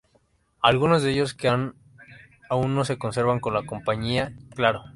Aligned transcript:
Algunos 0.63 1.03
de 1.03 1.11
ellos 1.11 1.35
que 1.35 1.47
aún 1.47 2.85
se 2.85 2.97
conservan 2.97 3.39
con 3.39 3.53
la 3.53 3.67
compañía 3.67 4.33
Claro. 4.55 4.83